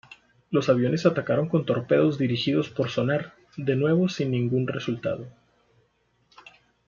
[0.49, 5.27] Los aviones atacaron con torpedos dirigidos por sonar, de nuevo sin ningún resultado.